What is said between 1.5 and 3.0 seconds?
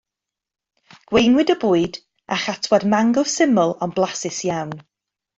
y bwyd â chatwad